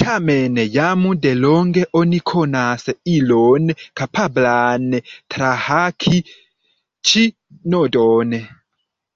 Tamen, 0.00 0.58
jam 0.74 1.06
delonge 1.26 1.84
oni 2.00 2.18
konas 2.32 2.84
ilon 3.14 3.72
kapablan 4.02 4.86
trahaki 5.08 6.16
ĉi 6.28 7.28
nodon. 7.78 8.40